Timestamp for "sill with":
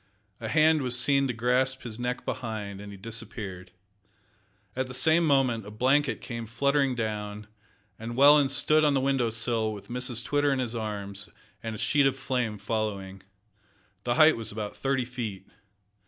9.29-9.89